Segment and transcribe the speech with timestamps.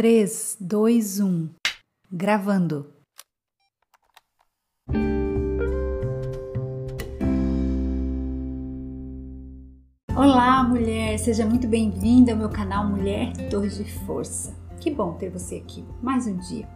[0.00, 1.50] 3, 2, 1.
[2.10, 2.86] Gravando.
[10.16, 11.18] Olá, mulher!
[11.18, 14.56] Seja muito bem-vinda ao meu canal Mulher Torre de Força.
[14.80, 16.66] Que bom ter você aqui mais um dia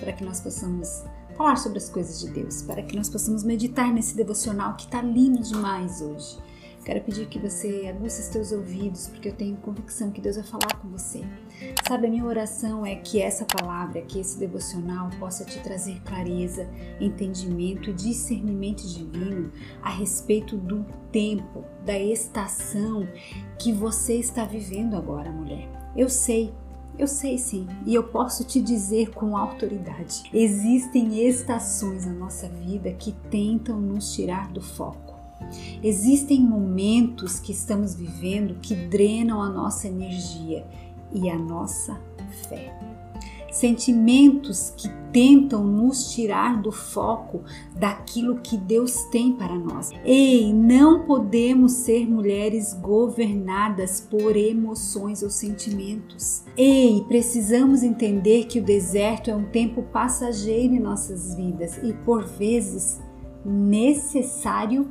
[0.00, 1.04] para que nós possamos
[1.36, 5.00] falar sobre as coisas de Deus, para que nós possamos meditar nesse devocional que está
[5.00, 6.42] lindo demais hoje.
[6.84, 10.44] Quero pedir que você aguce os teus ouvidos, porque eu tenho convicção que Deus vai
[10.44, 11.24] falar com você.
[11.88, 16.68] Sabe, a minha oração é que essa palavra, que esse devocional possa te trazer clareza,
[17.00, 19.50] entendimento e discernimento divino
[19.82, 23.08] a respeito do tempo, da estação
[23.58, 25.66] que você está vivendo agora, mulher.
[25.96, 26.52] Eu sei
[26.96, 32.92] eu sei sim, e eu posso te dizer com autoridade: existem estações na nossa vida
[32.92, 35.13] que tentam nos tirar do foco.
[35.82, 40.66] Existem momentos que estamos vivendo que drenam a nossa energia
[41.12, 42.00] e a nossa
[42.48, 42.72] fé.
[43.50, 47.44] Sentimentos que tentam nos tirar do foco
[47.78, 49.92] daquilo que Deus tem para nós.
[50.04, 56.42] Ei, não podemos ser mulheres governadas por emoções ou sentimentos.
[56.56, 62.24] Ei, precisamos entender que o deserto é um tempo passageiro em nossas vidas e por
[62.24, 63.00] vezes
[63.44, 64.90] necessário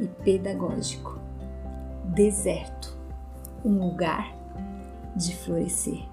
[0.00, 1.18] e pedagógico.
[2.14, 2.96] Deserto
[3.64, 4.34] um lugar
[5.16, 6.06] de florescer.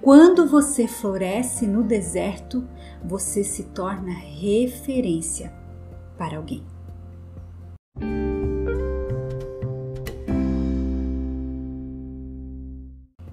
[0.00, 2.66] Quando você floresce no deserto,
[3.04, 5.52] você se torna referência
[6.16, 6.64] para alguém.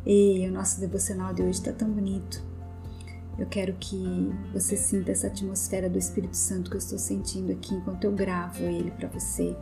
[0.06, 2.55] E o nosso devocional de hoje está tão bonito.
[3.38, 7.76] Eu quero que você sinta essa atmosfera do Espírito Santo que eu estou sentindo aqui
[7.76, 9.56] enquanto eu gravo ele para você.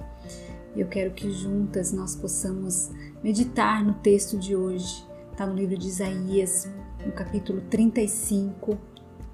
[0.75, 2.91] Eu quero que juntas nós possamos
[3.23, 5.03] meditar no texto de hoje.
[5.31, 6.69] Está no livro de Isaías,
[7.03, 8.77] no capítulo 35,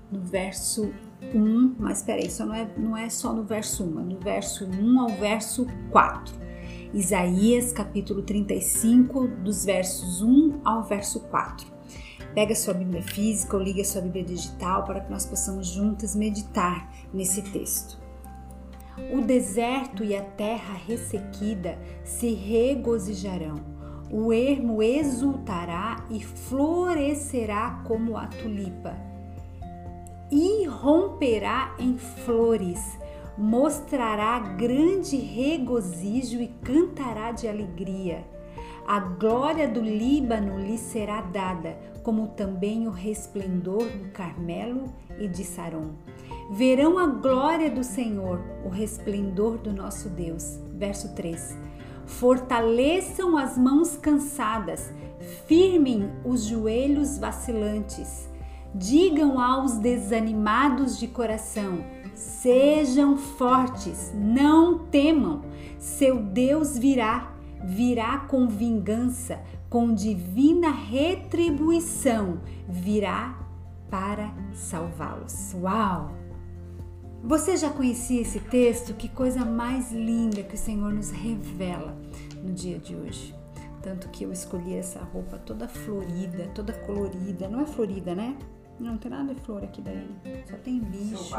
[0.09, 0.89] no verso
[1.33, 1.75] 1.
[1.77, 4.65] Mas espera aí, só não é, não é só no verso 1, é no verso
[4.65, 6.33] 1 ao verso 4.
[6.93, 11.78] Isaías, capítulo 35, dos versos 1 ao verso 4.
[12.39, 16.89] Pega sua Bíblia física ou liga sua Bíblia digital para que nós possamos juntas meditar
[17.13, 17.99] nesse texto.
[19.11, 23.57] O deserto e a terra ressequida se regozijarão.
[24.09, 28.95] O ermo exultará e florescerá como a tulipa.
[30.31, 32.79] E romperá em flores,
[33.37, 38.25] mostrará grande regozijo e cantará de alegria
[38.89, 45.43] a glória do Líbano lhe será dada, como também o resplendor do Carmelo e de
[45.43, 45.91] Saron.
[46.49, 50.59] Verão a glória do Senhor, o resplendor do nosso Deus.
[50.73, 51.55] Verso 3.
[52.07, 54.91] Fortaleçam as mãos cansadas,
[55.45, 58.27] firmem os joelhos vacilantes.
[58.73, 61.83] Digam aos desanimados de coração:
[62.15, 65.43] sejam fortes, não temam,
[65.77, 69.39] seu Deus virá virá com vingança,
[69.69, 73.37] com divina retribuição, virá
[73.89, 75.53] para salvá-los.
[75.55, 76.11] Uau!
[77.23, 78.93] Você já conhecia esse texto?
[78.93, 81.97] Que coisa mais linda que o Senhor nos revela
[82.41, 83.35] no dia de hoje.
[83.81, 87.47] Tanto que eu escolhi essa roupa toda florida, toda colorida.
[87.47, 88.37] Não é florida, né?
[88.79, 90.07] Não, tem nada de flor aqui daí.
[90.49, 91.35] Só tem bicho.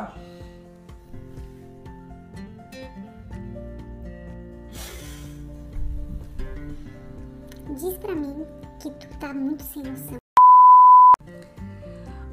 [7.80, 8.44] Diz pra mim
[8.78, 10.18] que tu tá muito sem noção.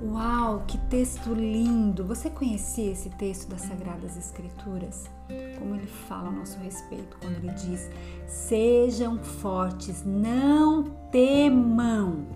[0.03, 2.03] Uau, que texto lindo!
[2.03, 5.09] Você conhecia esse texto das Sagradas Escrituras?
[5.57, 7.89] Como ele fala a nosso respeito quando ele diz:
[8.27, 12.27] Sejam fortes, não temam.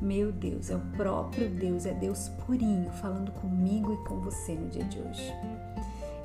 [0.00, 4.70] Meu Deus, é o próprio Deus, é Deus purinho falando comigo e com você no
[4.70, 5.34] dia de hoje.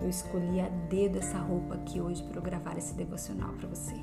[0.02, 3.96] Eu escolhi a dedo essa roupa aqui hoje para eu gravar esse devocional para você.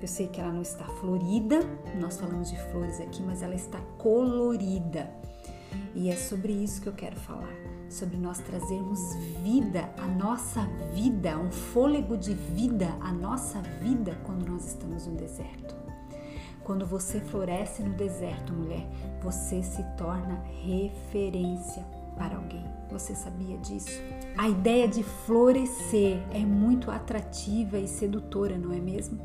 [0.00, 1.60] Eu sei que ela não está florida,
[1.98, 5.10] nós falamos de flores aqui, mas ela está colorida.
[5.94, 7.54] E é sobre isso que eu quero falar,
[7.88, 10.60] sobre nós trazermos vida, a nossa
[10.92, 15.74] vida, um fôlego de vida, a nossa vida quando nós estamos no deserto.
[16.62, 18.86] Quando você floresce no deserto, mulher,
[19.22, 22.64] você se torna referência para alguém.
[22.90, 24.00] Você sabia disso?
[24.36, 29.18] A ideia de florescer é muito atrativa e sedutora, não é mesmo?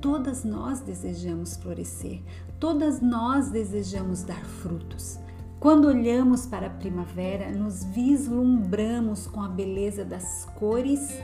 [0.00, 2.22] Todas nós desejamos florescer,
[2.58, 5.18] todas nós desejamos dar frutos.
[5.60, 11.16] Quando olhamos para a primavera, nos vislumbramos com a beleza das cores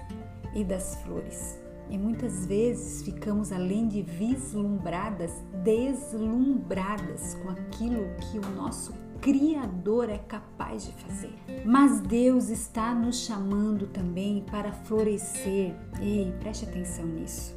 [0.54, 1.58] e das flores.
[1.90, 5.32] E muitas vezes ficamos além de vislumbradas,
[5.64, 11.34] deslumbradas com aquilo que o nosso Criador é capaz de fazer.
[11.64, 15.74] Mas Deus está nos chamando também para florescer.
[16.00, 17.56] Ei, preste atenção nisso.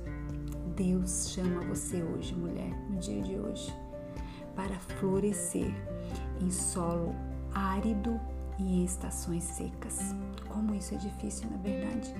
[0.76, 3.72] Deus chama você hoje, mulher, no dia de hoje,
[4.56, 5.72] para florescer
[6.42, 7.14] em solo
[7.54, 8.20] árido
[8.58, 10.16] e em estações secas.
[10.50, 12.14] Como isso é difícil, na verdade.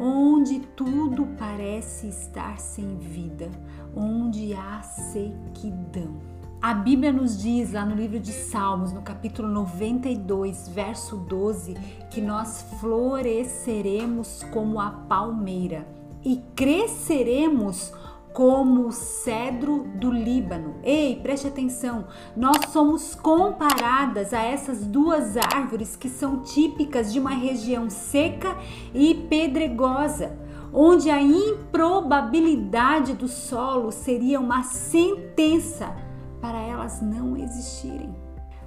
[0.00, 3.50] Onde tudo parece estar sem vida,
[3.94, 6.37] onde há sequidão.
[6.60, 11.74] A Bíblia nos diz lá no livro de Salmos, no capítulo 92, verso 12,
[12.10, 15.86] que nós floresceremos como a palmeira
[16.24, 17.92] e cresceremos
[18.32, 20.74] como o cedro do Líbano.
[20.82, 27.34] Ei, preste atenção, nós somos comparadas a essas duas árvores que são típicas de uma
[27.34, 28.56] região seca
[28.92, 30.36] e pedregosa
[30.72, 36.07] onde a improbabilidade do solo seria uma sentença
[36.40, 38.14] para elas não existirem,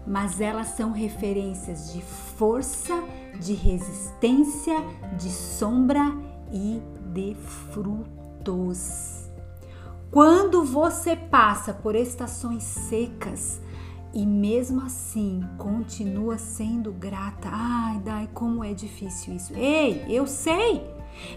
[0.06, 3.03] mas elas são referências de força,
[3.39, 4.75] de resistência,
[5.18, 6.15] de sombra
[6.51, 6.81] e
[7.13, 9.29] de frutos.
[10.09, 13.62] Quando você passa por estações secas
[14.13, 19.53] e mesmo assim continua sendo grata, ai, dai, como é difícil isso.
[19.56, 20.85] Ei, eu sei.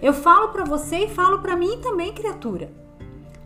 [0.03, 2.84] Eu falo para você e falo para mim também, criatura.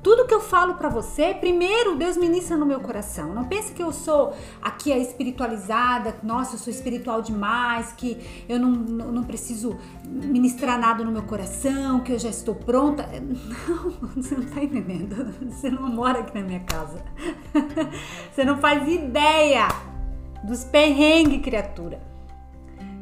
[0.09, 3.35] Tudo que eu falo para você, primeiro Deus ministra no meu coração.
[3.35, 8.17] Não pense que eu sou aqui a espiritualizada, nossa, eu sou espiritual demais, que
[8.49, 9.77] eu não, não preciso
[10.07, 13.07] ministrar nada no meu coração, que eu já estou pronta.
[13.21, 15.35] Não, você não tá entendendo.
[15.51, 17.05] Você não mora aqui na minha casa.
[18.33, 19.69] Você não faz ideia
[20.43, 22.01] dos perrengues, criatura.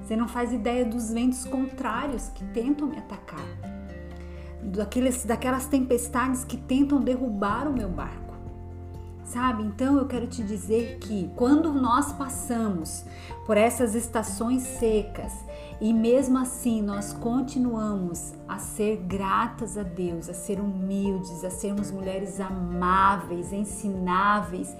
[0.02, 3.75] Você não faz ideia dos ventos contrários que tentam me atacar
[4.62, 8.26] daqueles, daquelas tempestades que tentam derrubar o meu barco.
[9.24, 9.64] Sabe?
[9.64, 13.04] Então eu quero te dizer que quando nós passamos
[13.44, 15.32] por essas estações secas
[15.80, 21.90] e mesmo assim nós continuamos a ser gratas a Deus, a ser humildes, a sermos
[21.90, 24.72] mulheres amáveis, ensináveis,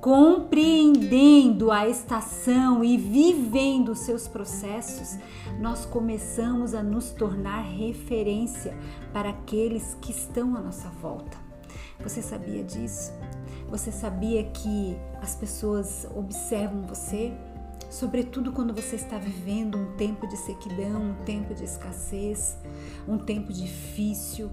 [0.00, 5.18] compreendendo a estação e vivendo seus processos,
[5.60, 8.74] nós começamos a nos tornar referência
[9.12, 11.36] para aqueles que estão à nossa volta.
[12.02, 13.12] Você sabia disso?
[13.68, 17.32] Você sabia que as pessoas observam você?
[17.90, 22.56] Sobretudo quando você está vivendo um tempo de sequidão, um tempo de escassez,
[23.06, 24.50] um tempo difícil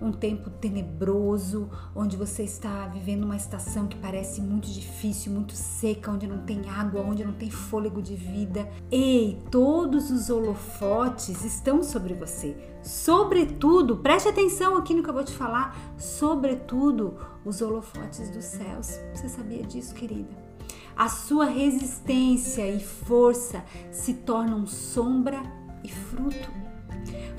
[0.00, 6.10] um tempo tenebroso, onde você está vivendo uma estação que parece muito difícil, muito seca,
[6.10, 8.68] onde não tem água, onde não tem fôlego de vida.
[8.90, 12.56] Ei, todos os holofotes estão sobre você.
[12.82, 18.98] Sobretudo, preste atenção aqui no que eu vou te falar, sobretudo os holofotes dos céus.
[19.14, 20.48] Você sabia disso, querida?
[20.96, 25.40] A sua resistência e força se tornam sombra
[25.84, 26.67] e fruto.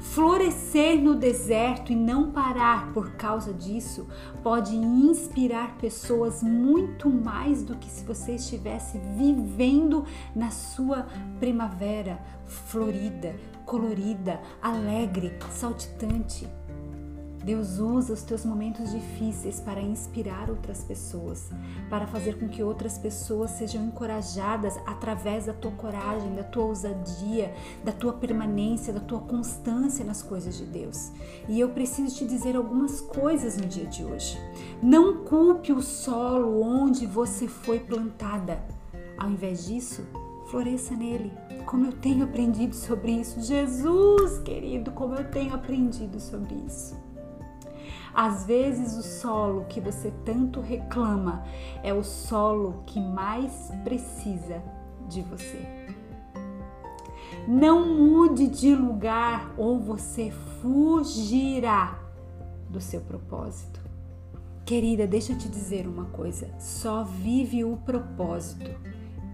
[0.01, 4.07] Florescer no deserto e não parar por causa disso
[4.41, 10.05] pode inspirar pessoas muito mais do que se você estivesse vivendo
[10.35, 11.07] na sua
[11.39, 13.35] primavera florida,
[13.65, 16.47] colorida, alegre, saltitante.
[17.43, 21.49] Deus usa os teus momentos difíceis para inspirar outras pessoas,
[21.89, 27.53] para fazer com que outras pessoas sejam encorajadas através da tua coragem, da tua ousadia,
[27.83, 31.11] da tua permanência, da tua constância nas coisas de Deus.
[31.47, 34.37] E eu preciso te dizer algumas coisas no dia de hoje.
[34.81, 38.61] Não culpe o solo onde você foi plantada.
[39.17, 40.05] Ao invés disso,
[40.49, 41.31] floresça nele.
[41.65, 47.08] Como eu tenho aprendido sobre isso, Jesus querido, como eu tenho aprendido sobre isso.
[48.13, 51.43] Às vezes, o solo que você tanto reclama
[51.83, 54.61] é o solo que mais precisa
[55.07, 55.65] de você.
[57.47, 61.99] Não mude de lugar ou você fugirá
[62.69, 63.79] do seu propósito.
[64.65, 68.69] Querida, deixa eu te dizer uma coisa: só vive o propósito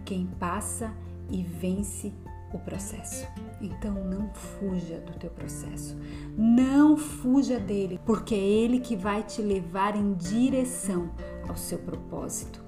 [0.05, 0.93] quem passa
[1.29, 2.13] e vence
[2.55, 3.27] o processo.
[3.61, 5.97] Então não fuja do teu processo.
[6.37, 11.11] Não fuja dele, porque é ele que vai te levar em direção
[11.47, 12.63] ao seu propósito.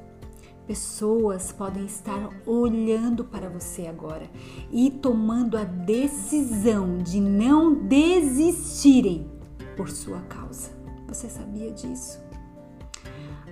[0.66, 4.30] Pessoas podem estar olhando para você agora
[4.70, 9.32] e tomando a decisão de não desistirem
[9.78, 10.72] por sua causa.
[11.08, 12.20] Você sabia disso?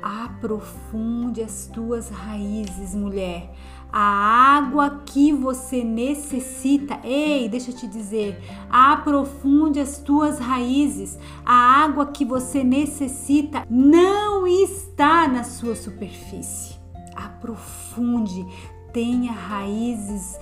[0.02, 3.50] Aprofunde as tuas raízes, mulher.
[3.98, 8.38] A água que você necessita, ei, deixa eu te dizer,
[8.70, 11.18] aprofunde as tuas raízes.
[11.46, 16.76] A água que você necessita não está na sua superfície.
[17.16, 18.46] Aprofunde,
[18.92, 20.38] tenha raízes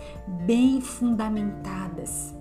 [0.47, 2.33] bem fundamentadas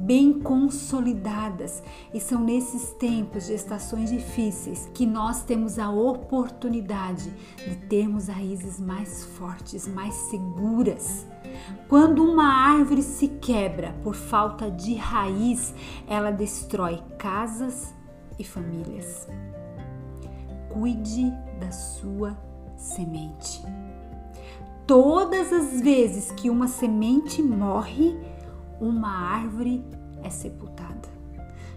[0.00, 1.82] bem consolidadas.
[2.12, 8.80] E são nesses tempos de estações difíceis que nós temos a oportunidade de termos raízes
[8.80, 11.26] mais fortes, mais seguras.
[11.88, 15.74] Quando uma árvore se quebra por falta de raiz,
[16.06, 17.94] ela destrói casas
[18.38, 19.28] e famílias.
[20.70, 21.30] Cuide
[21.60, 22.36] da sua
[22.76, 23.62] semente.
[24.86, 28.18] Todas as vezes que uma semente morre,
[28.80, 29.84] uma árvore
[30.22, 31.08] é sepultada.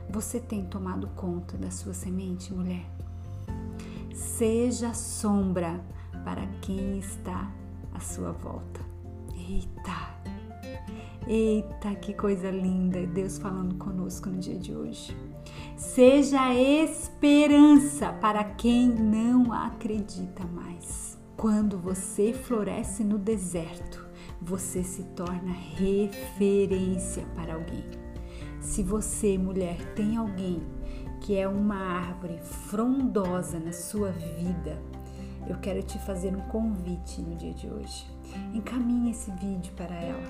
[0.09, 2.85] Você tem tomado conta da sua semente, mulher?
[4.13, 5.83] Seja sombra
[6.23, 7.51] para quem está
[7.93, 8.79] à sua volta.
[9.35, 10.13] Eita!
[11.27, 13.05] Eita, que coisa linda!
[13.07, 15.15] Deus falando conosco no dia de hoje.
[15.75, 21.17] Seja esperança para quem não acredita mais.
[21.35, 24.02] Quando você floresce no deserto,
[24.43, 27.85] você se torna referência para alguém.
[28.59, 30.61] Se você, mulher, tem alguém
[31.21, 34.77] que é uma árvore frondosa na sua vida,
[35.47, 38.05] eu quero te fazer um convite no dia de hoje.
[38.53, 40.23] Encaminhe esse vídeo para ela.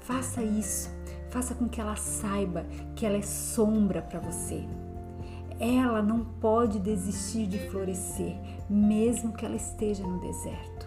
[0.00, 0.90] Faça isso,
[1.30, 2.64] faça com que ela saiba
[2.94, 4.66] que ela é sombra para você.
[5.58, 8.34] Ela não pode desistir de florescer,
[8.68, 10.79] mesmo que ela esteja no deserto.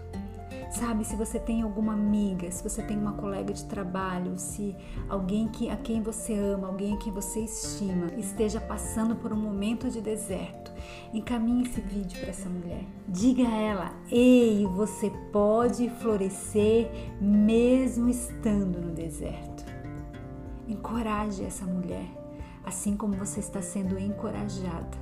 [0.85, 4.75] Sabe, se você tem alguma amiga, se você tem uma colega de trabalho, se
[5.07, 9.37] alguém que, a quem você ama, alguém a quem você estima, esteja passando por um
[9.37, 10.73] momento de deserto,
[11.13, 12.83] encaminhe esse vídeo para essa mulher.
[13.07, 19.63] Diga a ela: "Ei, você pode florescer mesmo estando no deserto".
[20.67, 22.09] Encoraje essa mulher,
[22.65, 24.97] assim como você está sendo encorajada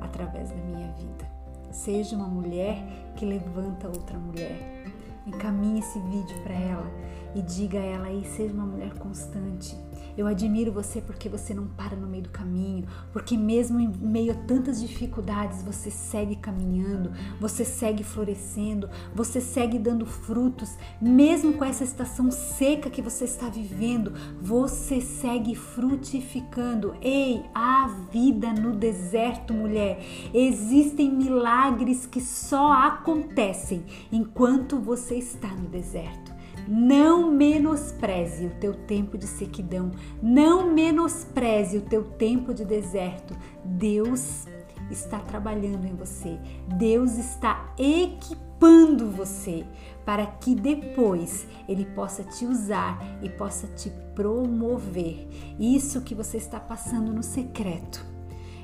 [0.00, 1.30] através da minha vida.
[1.70, 2.82] Seja uma mulher
[3.14, 4.80] que levanta outra mulher
[5.26, 6.90] encaminhe esse vídeo para ela
[7.34, 9.76] e diga a ela aí, seja uma mulher constante.
[10.20, 14.32] Eu admiro você porque você não para no meio do caminho, porque mesmo em meio
[14.32, 17.10] a tantas dificuldades você segue caminhando,
[17.40, 23.48] você segue florescendo, você segue dando frutos, mesmo com essa estação seca que você está
[23.48, 24.12] vivendo,
[24.42, 26.94] você segue frutificando.
[27.00, 30.04] Ei, há vida no deserto, mulher.
[30.34, 36.29] Existem milagres que só acontecem enquanto você está no deserto.
[36.72, 39.90] Não menospreze o teu tempo de sequidão,
[40.22, 43.36] não menospreze o teu tempo de deserto.
[43.64, 44.46] Deus
[44.88, 46.38] está trabalhando em você,
[46.76, 49.66] Deus está equipando você
[50.04, 55.26] para que depois Ele possa te usar e possa te promover.
[55.58, 58.06] Isso que você está passando no secreto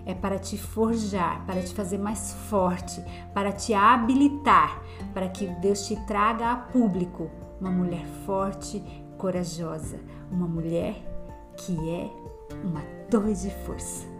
[0.04, 3.02] é para te forjar, para te fazer mais forte,
[3.34, 4.80] para te habilitar,
[5.12, 7.28] para que Deus te traga a público
[7.60, 8.82] uma mulher forte,
[9.18, 9.98] corajosa,
[10.30, 10.94] uma mulher
[11.56, 12.10] que é
[12.64, 14.15] uma torre de força.